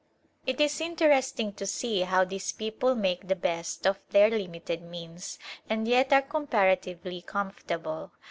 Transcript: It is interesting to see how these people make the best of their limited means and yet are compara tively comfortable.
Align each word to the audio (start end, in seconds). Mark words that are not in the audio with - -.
It 0.47 0.59
is 0.59 0.81
interesting 0.81 1.53
to 1.53 1.67
see 1.67 1.99
how 2.01 2.25
these 2.25 2.51
people 2.51 2.95
make 2.95 3.27
the 3.27 3.35
best 3.35 3.85
of 3.85 3.99
their 4.09 4.31
limited 4.31 4.81
means 4.81 5.37
and 5.69 5.87
yet 5.87 6.11
are 6.11 6.23
compara 6.23 6.75
tively 6.75 7.23
comfortable. 7.23 8.11